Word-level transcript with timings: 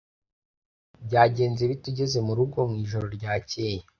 Byagenze 1.05 1.61
bite 1.69 1.85
ugeze 1.91 2.17
murugo 2.27 2.57
mwijoro 2.69 3.05
ryakeye? 3.17 3.81